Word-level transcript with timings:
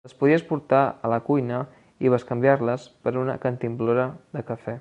Les 0.07 0.13
podies 0.21 0.43
portar 0.51 0.79
a 0.85 1.11
la 1.13 1.19
cuina 1.27 1.59
i 2.07 2.13
bescanviar-les 2.15 2.89
per 3.05 3.17
una 3.25 3.39
cantimplora 3.47 4.13
de 4.39 4.49
cafè. 4.53 4.79